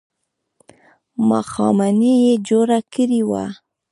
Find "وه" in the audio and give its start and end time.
3.29-3.45